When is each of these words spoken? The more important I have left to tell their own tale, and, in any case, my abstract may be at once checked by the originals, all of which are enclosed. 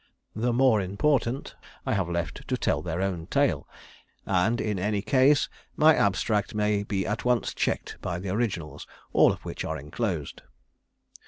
The 0.35 0.51
more 0.51 0.81
important 0.81 1.53
I 1.85 1.93
have 1.93 2.09
left 2.09 2.47
to 2.47 2.57
tell 2.57 2.81
their 2.81 3.03
own 3.03 3.27
tale, 3.27 3.67
and, 4.25 4.59
in 4.59 4.79
any 4.79 5.03
case, 5.03 5.47
my 5.75 5.95
abstract 5.95 6.55
may 6.55 6.81
be 6.81 7.05
at 7.05 7.23
once 7.23 7.53
checked 7.53 7.97
by 8.01 8.17
the 8.17 8.29
originals, 8.31 8.87
all 9.13 9.31
of 9.31 9.45
which 9.45 9.63
are 9.63 9.77
enclosed. 9.77 10.41